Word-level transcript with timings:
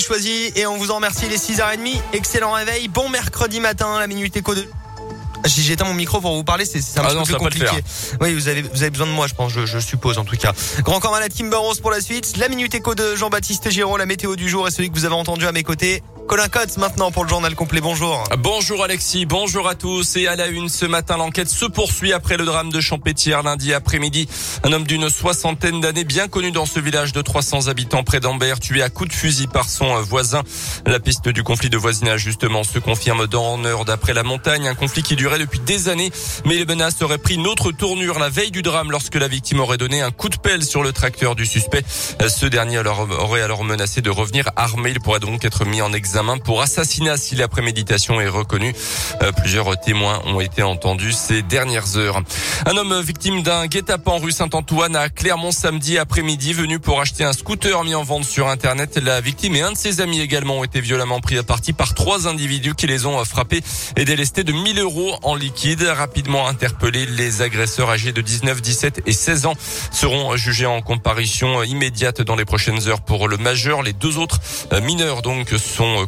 avez 0.00 0.06
choisi 0.06 0.52
et 0.56 0.66
on 0.66 0.78
vous 0.78 0.90
en 0.90 0.96
remercie 0.96 1.28
les 1.28 1.36
6h30. 1.36 2.00
Excellent 2.12 2.52
réveil. 2.52 2.88
Bon 2.88 3.08
mercredi 3.08 3.60
matin, 3.60 3.98
la 3.98 4.06
minute 4.06 4.36
éco 4.36 4.54
de 4.54 4.64
j'ai 5.46 5.72
éteint 5.72 5.86
mon 5.86 5.94
micro 5.94 6.20
pour 6.20 6.34
vous 6.34 6.44
parler, 6.44 6.66
c'est 6.66 6.78
un 6.98 7.02
ah 7.04 7.22
peu 7.26 7.34
compliqué. 7.34 7.66
Oui, 8.20 8.34
vous 8.34 8.48
avez, 8.48 8.60
vous 8.60 8.82
avez 8.82 8.90
besoin 8.90 9.06
de 9.06 9.12
moi, 9.12 9.26
je 9.26 9.34
pense, 9.34 9.52
je, 9.52 9.64
je 9.64 9.78
suppose 9.78 10.18
en 10.18 10.24
tout 10.24 10.36
cas. 10.36 10.52
Grand 10.82 11.00
corps 11.00 11.12
malade 11.12 11.32
Kimber 11.32 11.56
Rose 11.56 11.80
pour 11.80 11.90
la 11.90 12.00
suite. 12.00 12.36
La 12.36 12.48
minute 12.48 12.74
éco 12.74 12.94
de 12.94 13.16
Jean-Baptiste 13.16 13.70
Giraud, 13.70 13.96
la 13.96 14.04
météo 14.04 14.36
du 14.36 14.48
jour 14.48 14.68
et 14.68 14.70
celui 14.70 14.90
que 14.90 14.94
vous 14.94 15.06
avez 15.06 15.14
entendu 15.14 15.46
à 15.46 15.52
mes 15.52 15.62
côtés. 15.62 16.02
Colin 16.30 16.46
maintenant 16.78 17.10
pour 17.10 17.24
le 17.24 17.28
journal 17.28 17.56
complet. 17.56 17.80
Bonjour. 17.80 18.22
Bonjour 18.38 18.84
Alexis, 18.84 19.26
bonjour 19.26 19.66
à 19.66 19.74
tous. 19.74 20.16
Et 20.16 20.28
à 20.28 20.36
la 20.36 20.46
une 20.46 20.68
ce 20.68 20.86
matin, 20.86 21.16
l'enquête 21.16 21.48
se 21.48 21.64
poursuit 21.64 22.12
après 22.12 22.36
le 22.36 22.44
drame 22.44 22.70
de 22.70 22.78
Champétière 22.80 23.42
lundi 23.42 23.74
après-midi. 23.74 24.28
Un 24.62 24.72
homme 24.72 24.84
d'une 24.84 25.10
soixantaine 25.10 25.80
d'années, 25.80 26.04
bien 26.04 26.28
connu 26.28 26.52
dans 26.52 26.66
ce 26.66 26.78
village 26.78 27.12
de 27.12 27.20
300 27.20 27.66
habitants 27.66 28.04
près 28.04 28.20
d'Ambert, 28.20 28.60
tué 28.60 28.80
à 28.80 28.90
coups 28.90 29.08
de 29.08 29.12
fusil 29.12 29.48
par 29.48 29.68
son 29.68 30.00
voisin. 30.02 30.44
La 30.86 31.00
piste 31.00 31.28
du 31.28 31.42
conflit 31.42 31.68
de 31.68 31.76
voisinage 31.76 32.20
justement 32.20 32.62
se 32.62 32.78
confirme 32.78 33.26
dans 33.26 33.64
heure 33.64 33.84
d'après 33.84 34.14
la 34.14 34.22
montagne. 34.22 34.68
Un 34.68 34.76
conflit 34.76 35.02
qui 35.02 35.16
durait 35.16 35.40
depuis 35.40 35.58
des 35.58 35.88
années, 35.88 36.12
mais 36.44 36.54
les 36.54 36.64
menaces 36.64 37.02
auraient 37.02 37.18
pris 37.18 37.34
une 37.34 37.48
autre 37.48 37.72
tournure 37.72 38.20
la 38.20 38.28
veille 38.28 38.52
du 38.52 38.62
drame 38.62 38.92
lorsque 38.92 39.16
la 39.16 39.26
victime 39.26 39.58
aurait 39.58 39.78
donné 39.78 40.00
un 40.00 40.12
coup 40.12 40.28
de 40.28 40.36
pelle 40.36 40.62
sur 40.62 40.84
le 40.84 40.92
tracteur 40.92 41.34
du 41.34 41.44
suspect. 41.44 41.82
Ce 41.88 42.46
dernier 42.46 42.80
aurait 42.86 43.42
alors 43.42 43.64
menacé 43.64 44.00
de 44.00 44.10
revenir 44.10 44.48
armé. 44.54 44.90
Il 44.90 45.00
pourrait 45.00 45.18
donc 45.18 45.44
être 45.44 45.64
mis 45.64 45.82
en 45.82 45.92
examen 45.92 46.19
pour 46.44 46.60
assassinat 46.60 47.16
si 47.16 47.34
la 47.34 47.48
préméditation 47.48 48.20
est 48.20 48.28
reconnue. 48.28 48.74
Euh, 49.22 49.32
plusieurs 49.32 49.80
témoins 49.80 50.20
ont 50.26 50.40
été 50.40 50.62
entendus 50.62 51.12
ces 51.12 51.40
dernières 51.40 51.96
heures. 51.96 52.20
Un 52.66 52.76
homme 52.76 53.00
victime 53.00 53.42
d'un 53.42 53.66
guet-apens 53.66 54.18
rue 54.18 54.30
Saint-Antoine 54.30 54.96
à 54.96 55.08
Clermont 55.08 55.50
samedi 55.50 55.96
après-midi 55.96 56.52
venu 56.52 56.78
pour 56.78 57.00
acheter 57.00 57.24
un 57.24 57.32
scooter 57.32 57.82
mis 57.84 57.94
en 57.94 58.02
vente 58.02 58.24
sur 58.24 58.48
Internet. 58.48 58.98
La 59.02 59.22
victime 59.22 59.56
et 59.56 59.62
un 59.62 59.72
de 59.72 59.76
ses 59.78 60.02
amis 60.02 60.20
également 60.20 60.58
ont 60.58 60.64
été 60.64 60.82
violemment 60.82 61.20
pris 61.20 61.38
à 61.38 61.42
partie 61.42 61.72
par 61.72 61.94
trois 61.94 62.28
individus 62.28 62.74
qui 62.74 62.86
les 62.86 63.06
ont 63.06 63.24
frappés 63.24 63.62
et 63.96 64.04
délestés 64.04 64.44
de 64.44 64.52
1000 64.52 64.78
euros 64.78 65.16
en 65.22 65.34
liquide. 65.34 65.82
Rapidement 65.82 66.48
interpellés, 66.48 67.06
les 67.06 67.40
agresseurs 67.40 67.88
âgés 67.88 68.12
de 68.12 68.20
19, 68.20 68.60
17 68.60 69.02
et 69.06 69.12
16 69.12 69.46
ans 69.46 69.54
seront 69.90 70.36
jugés 70.36 70.66
en 70.66 70.82
comparution 70.82 71.62
immédiate 71.62 72.20
dans 72.20 72.36
les 72.36 72.44
prochaines 72.44 72.88
heures 72.88 73.00
pour 73.00 73.26
le 73.26 73.38
majeur. 73.38 73.82
Les 73.82 73.94
deux 73.94 74.18
autres 74.18 74.38
mineurs 74.82 75.22
donc 75.22 75.48
sont 75.48 75.99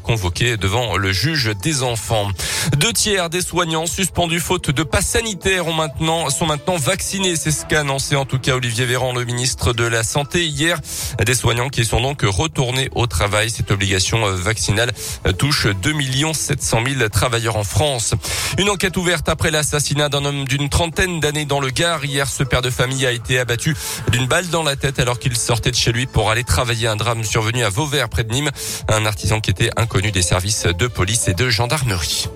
devant 0.56 0.96
le 0.96 1.12
juge 1.12 1.50
des 1.62 1.82
enfants. 1.82 2.28
Deux 2.76 2.92
tiers 2.92 3.30
des 3.30 3.40
soignants 3.40 3.86
suspendus 3.86 4.40
faute 4.40 4.70
de 4.70 4.82
passe 4.82 5.06
sanitaire 5.06 5.66
ont 5.66 5.72
maintenant, 5.72 6.30
sont 6.30 6.46
maintenant 6.46 6.76
vaccinés. 6.76 7.36
C'est 7.36 7.50
ce 7.50 7.66
qu'a 7.66 7.80
annoncé 7.80 8.16
en 8.16 8.24
tout 8.24 8.38
cas 8.38 8.54
Olivier 8.54 8.86
Véran, 8.86 9.12
le 9.12 9.24
ministre 9.24 9.72
de 9.72 9.84
la 9.84 10.02
Santé 10.02 10.46
hier. 10.46 10.80
Des 11.24 11.34
soignants 11.34 11.68
qui 11.68 11.84
sont 11.84 12.00
donc 12.00 12.22
retournés 12.22 12.88
au 12.94 13.06
travail. 13.06 13.50
Cette 13.50 13.70
obligation 13.70 14.24
vaccinale 14.32 14.92
touche 15.38 15.66
2 15.66 15.92
700 16.32 16.78
000 16.98 17.08
travailleurs 17.08 17.56
en 17.56 17.64
France. 17.64 18.14
Une 18.58 18.70
enquête 18.70 18.96
ouverte 18.96 19.28
après 19.28 19.50
l'assassinat 19.50 20.08
d'un 20.08 20.24
homme 20.24 20.44
d'une 20.44 20.68
trentaine 20.68 21.20
d'années 21.20 21.44
dans 21.44 21.60
le 21.60 21.70
Gard. 21.70 22.04
Hier, 22.04 22.28
ce 22.28 22.42
père 22.42 22.62
de 22.62 22.70
famille 22.70 23.06
a 23.06 23.12
été 23.12 23.38
abattu 23.38 23.76
d'une 24.10 24.26
balle 24.26 24.48
dans 24.48 24.62
la 24.62 24.76
tête 24.76 24.98
alors 24.98 25.18
qu'il 25.18 25.36
sortait 25.36 25.70
de 25.70 25.76
chez 25.76 25.92
lui 25.92 26.06
pour 26.06 26.30
aller 26.30 26.44
travailler 26.44 26.88
un 26.88 26.96
drame 26.96 27.24
survenu 27.24 27.64
à 27.64 27.68
Vauvert 27.68 28.08
près 28.08 28.24
de 28.24 28.32
Nîmes. 28.32 28.50
Un 28.88 29.06
artisan 29.06 29.40
qui 29.40 29.50
était 29.50 29.70
inconnu 29.82 30.12
des 30.12 30.22
services 30.22 30.66
de 30.66 30.86
police 30.86 31.26
et 31.26 31.34
de 31.34 31.50
gendarmerie 31.50 32.28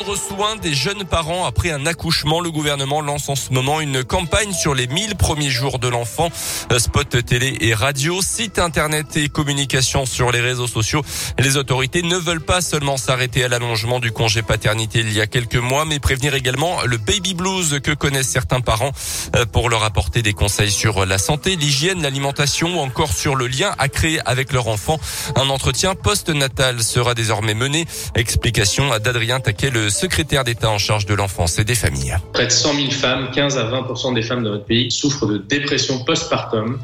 prendre 0.00 0.16
soin 0.16 0.56
des 0.56 0.72
jeunes 0.72 1.04
parents 1.04 1.44
après 1.44 1.70
un 1.70 1.84
accouchement. 1.84 2.40
Le 2.40 2.50
gouvernement 2.50 3.02
lance 3.02 3.28
en 3.28 3.34
ce 3.34 3.52
moment 3.52 3.80
une 3.80 4.02
campagne 4.02 4.52
sur 4.52 4.74
les 4.74 4.86
1000 4.86 5.16
premiers 5.16 5.50
jours 5.50 5.78
de 5.78 5.88
l'enfant. 5.88 6.30
Euh, 6.72 6.78
spot 6.78 7.24
télé 7.24 7.58
et 7.60 7.74
radio, 7.74 8.22
site 8.22 8.58
internet 8.58 9.16
et 9.16 9.28
communication 9.28 10.06
sur 10.06 10.32
les 10.32 10.40
réseaux 10.40 10.66
sociaux. 10.66 11.02
Les 11.38 11.56
autorités 11.58 12.02
ne 12.02 12.16
veulent 12.16 12.44
pas 12.44 12.62
seulement 12.62 12.96
s'arrêter 12.96 13.44
à 13.44 13.48
l'allongement 13.48 14.00
du 14.00 14.10
congé 14.10 14.42
paternité 14.42 15.00
il 15.00 15.12
y 15.12 15.20
a 15.20 15.26
quelques 15.26 15.56
mois, 15.56 15.84
mais 15.84 15.98
prévenir 15.98 16.34
également 16.34 16.82
le 16.86 16.96
baby 16.96 17.34
blues 17.34 17.80
que 17.82 17.92
connaissent 17.92 18.30
certains 18.30 18.60
parents 18.60 18.92
euh, 19.36 19.44
pour 19.44 19.68
leur 19.68 19.84
apporter 19.84 20.22
des 20.22 20.32
conseils 20.32 20.70
sur 20.70 21.04
la 21.04 21.18
santé, 21.18 21.56
l'hygiène, 21.56 22.00
l'alimentation 22.00 22.78
ou 22.78 22.80
encore 22.80 23.12
sur 23.12 23.34
le 23.34 23.48
lien 23.48 23.74
à 23.78 23.88
créer 23.88 24.20
avec 24.24 24.52
leur 24.52 24.68
enfant. 24.68 24.98
Un 25.36 25.50
entretien 25.50 25.94
post-natal 25.94 26.82
sera 26.82 27.14
désormais 27.14 27.54
mené. 27.54 27.86
Explication 28.14 28.88
d'Adrien 28.98 29.40
Taquet, 29.40 29.70
le 29.70 29.90
secrétaire 30.00 30.44
d'État 30.44 30.70
en 30.70 30.78
charge 30.78 31.04
de 31.04 31.14
l'enfance 31.14 31.58
et 31.58 31.64
des 31.64 31.74
familles. 31.74 32.16
Près 32.32 32.46
de 32.46 32.50
100 32.50 32.74
000 32.74 32.90
femmes, 32.90 33.30
15 33.34 33.58
à 33.58 33.64
20% 33.64 34.14
des 34.14 34.22
femmes 34.22 34.42
de 34.42 34.48
notre 34.48 34.64
pays 34.64 34.90
souffrent 34.90 35.26
de 35.26 35.36
dépression 35.36 36.02
postpartum 36.04 36.78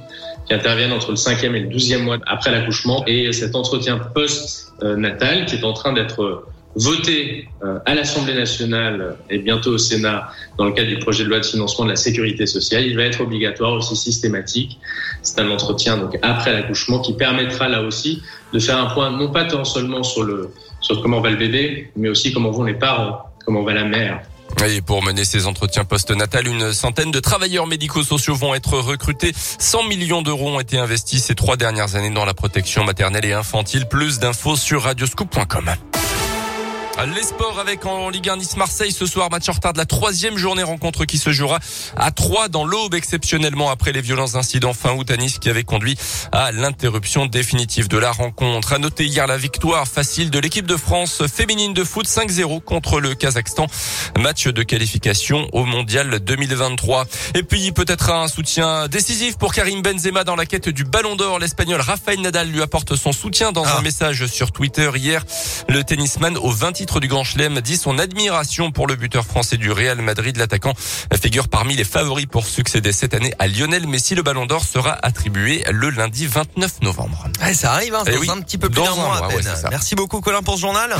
qui 0.46 0.52
interviennent 0.52 0.92
entre 0.92 1.10
le 1.10 1.16
5e 1.16 1.54
et 1.54 1.60
le 1.60 1.68
12e 1.68 2.02
mois 2.02 2.18
après 2.26 2.50
l'accouchement. 2.50 3.02
Et 3.06 3.32
cet 3.32 3.54
entretien 3.54 3.98
post-natal 3.98 5.46
qui 5.46 5.56
est 5.56 5.64
en 5.64 5.72
train 5.72 5.94
d'être 5.94 6.44
voté 6.76 7.48
euh, 7.64 7.78
à 7.86 7.94
l'Assemblée 7.94 8.34
nationale 8.34 9.16
et 9.30 9.38
bientôt 9.38 9.70
au 9.70 9.78
Sénat 9.78 10.30
dans 10.58 10.66
le 10.66 10.72
cadre 10.72 10.88
du 10.88 10.98
projet 10.98 11.24
de 11.24 11.30
loi 11.30 11.40
de 11.40 11.46
financement 11.46 11.86
de 11.86 11.90
la 11.90 11.96
sécurité 11.96 12.44
sociale, 12.44 12.84
il 12.86 12.96
va 12.96 13.04
être 13.04 13.22
obligatoire 13.22 13.72
aussi 13.72 13.96
systématique. 13.96 14.78
C'est 15.22 15.40
un 15.40 15.50
entretien 15.50 15.96
donc 15.96 16.18
après 16.20 16.52
l'accouchement 16.52 16.98
qui 16.98 17.14
permettra 17.14 17.68
là 17.68 17.80
aussi 17.82 18.22
de 18.52 18.58
faire 18.58 18.78
un 18.78 18.86
point 18.92 19.10
non 19.10 19.32
pas 19.32 19.46
tant 19.46 19.64
seulement 19.64 20.02
sur 20.02 20.22
le 20.22 20.50
sur 20.86 21.02
comment 21.02 21.20
va 21.20 21.30
le 21.30 21.36
bébé, 21.36 21.90
mais 21.96 22.08
aussi 22.08 22.32
comment 22.32 22.50
vont 22.50 22.62
les 22.62 22.74
parents, 22.74 23.18
comment 23.44 23.62
va 23.64 23.74
la 23.74 23.84
mère. 23.84 24.22
Et 24.66 24.80
pour 24.80 25.02
mener 25.02 25.24
ces 25.24 25.46
entretiens 25.46 25.84
post-natal, 25.84 26.46
une 26.46 26.72
centaine 26.72 27.10
de 27.10 27.20
travailleurs 27.20 27.66
médico-sociaux 27.66 28.34
vont 28.34 28.54
être 28.54 28.78
recrutés. 28.78 29.32
100 29.34 29.82
millions 29.84 30.22
d'euros 30.22 30.48
ont 30.48 30.60
été 30.60 30.78
investis 30.78 31.24
ces 31.24 31.34
trois 31.34 31.56
dernières 31.56 31.96
années 31.96 32.10
dans 32.10 32.24
la 32.24 32.34
protection 32.34 32.84
maternelle 32.84 33.24
et 33.24 33.32
infantile. 33.32 33.86
Plus 33.86 34.18
d'infos 34.18 34.56
sur 34.56 34.82
radioscoop.com. 34.82 35.72
Les 37.04 37.22
sports 37.22 37.58
avec 37.60 37.84
en 37.84 38.08
Ligue 38.08 38.30
1 38.30 38.38
Nice-Marseille 38.38 38.90
ce 38.90 39.04
soir, 39.04 39.30
match 39.30 39.48
en 39.50 39.52
retard 39.52 39.74
de 39.74 39.78
la 39.78 39.84
troisième 39.84 40.38
journée 40.38 40.62
rencontre 40.62 41.04
qui 41.04 41.18
se 41.18 41.30
jouera 41.30 41.58
à 41.94 42.10
3 42.10 42.48
dans 42.48 42.64
l'aube 42.64 42.94
exceptionnellement 42.94 43.70
après 43.70 43.92
les 43.92 44.00
violents 44.00 44.34
incidents 44.34 44.72
fin 44.72 44.94
août 44.94 45.08
à 45.10 45.16
Nice 45.18 45.38
qui 45.38 45.50
avaient 45.50 45.62
conduit 45.62 45.96
à 46.32 46.52
l'interruption 46.52 47.26
définitive 47.26 47.88
de 47.88 47.98
la 47.98 48.12
rencontre. 48.12 48.72
À 48.72 48.78
noter 48.78 49.04
hier 49.04 49.26
la 49.26 49.36
victoire 49.36 49.86
facile 49.86 50.30
de 50.30 50.38
l'équipe 50.38 50.66
de 50.66 50.76
France 50.76 51.22
féminine 51.26 51.74
de 51.74 51.84
foot 51.84 52.08
5-0 52.08 52.62
contre 52.62 52.98
le 52.98 53.14
Kazakhstan. 53.14 53.66
Match 54.18 54.48
de 54.48 54.62
qualification 54.62 55.48
au 55.52 55.64
mondial 55.64 56.18
2023. 56.20 57.04
Et 57.34 57.42
puis 57.42 57.72
peut-être 57.72 58.10
un 58.10 58.26
soutien 58.26 58.88
décisif 58.88 59.36
pour 59.36 59.52
Karim 59.52 59.82
Benzema 59.82 60.24
dans 60.24 60.34
la 60.34 60.46
quête 60.46 60.70
du 60.70 60.84
ballon 60.84 61.14
d'or. 61.14 61.38
L'Espagnol 61.38 61.80
Rafael 61.80 62.20
Nadal 62.20 62.48
lui 62.48 62.62
apporte 62.62 62.96
son 62.96 63.12
soutien 63.12 63.52
dans 63.52 63.64
un 63.64 63.76
ah. 63.78 63.82
message 63.82 64.26
sur 64.26 64.50
Twitter 64.50 64.90
hier. 64.96 65.24
Le 65.68 65.84
tennisman 65.84 66.38
au 66.38 66.50
20 66.92 67.00
du 67.00 67.08
Grand 67.08 67.24
Chelem 67.24 67.60
dit 67.60 67.76
son 67.76 67.98
admiration 67.98 68.70
pour 68.70 68.86
le 68.86 68.96
buteur 68.96 69.24
français 69.24 69.56
du 69.56 69.70
Real 69.70 70.00
Madrid. 70.00 70.36
L'attaquant 70.36 70.74
figure 71.20 71.48
parmi 71.48 71.76
les 71.76 71.84
favoris 71.84 72.26
pour 72.26 72.46
succéder 72.46 72.92
cette 72.92 73.14
année 73.14 73.32
à 73.38 73.46
Lionel 73.46 73.86
Messi. 73.86 74.14
Le 74.14 74.22
Ballon 74.22 74.46
d'Or 74.46 74.64
sera 74.64 74.92
attribué 75.02 75.64
le 75.70 75.90
lundi 75.90 76.26
29 76.26 76.82
novembre. 76.82 77.26
ça 77.54 77.72
arrive, 77.72 77.94
hein, 77.94 78.04
eh 78.06 78.30
un 78.30 78.40
petit 78.40 78.58
peu 78.58 78.68
plus 78.68 78.82
d'un 78.82 78.94
mois 78.94 79.24
à 79.24 79.28
peine. 79.28 79.54
Merci 79.70 79.94
beaucoup 79.94 80.20
Colin 80.20 80.42
pour 80.42 80.56
ce 80.56 80.60
journal. 80.60 80.94